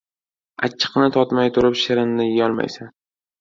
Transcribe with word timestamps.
•Achchiqni 0.67 1.09
totmay 1.17 1.51
turib 1.59 1.77
shirinni 1.83 2.27
yeyolmaysan. 2.31 2.91